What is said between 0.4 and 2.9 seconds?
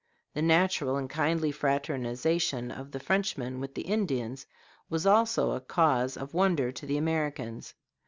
natural and kindly fraternization of